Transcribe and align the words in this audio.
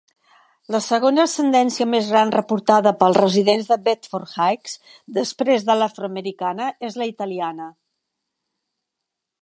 La 0.75 0.79
segona 0.85 1.25
ascendència 1.29 1.85
més 1.89 2.07
gran 2.13 2.31
reportada 2.37 2.93
pels 3.03 3.19
residents 3.21 3.69
de 3.73 3.77
Bedford 3.89 4.33
Heights, 4.47 4.75
després 5.21 5.69
de 5.69 5.79
l'afroamericana, 5.83 6.73
és 6.89 6.99
la 7.03 7.09
italiana. 7.15 7.73